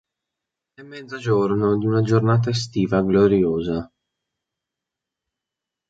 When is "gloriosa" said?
3.03-3.87